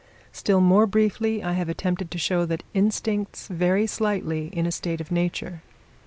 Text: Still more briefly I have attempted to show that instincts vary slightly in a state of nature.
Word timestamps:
Still 0.31 0.61
more 0.61 0.87
briefly 0.87 1.43
I 1.43 1.51
have 1.53 1.69
attempted 1.69 2.09
to 2.09 2.17
show 2.17 2.43
that 2.47 2.63
instincts 2.73 3.47
vary 3.47 3.85
slightly 3.85 4.47
in 4.47 4.65
a 4.65 4.71
state 4.71 4.99
of 4.99 5.11
nature. 5.11 5.61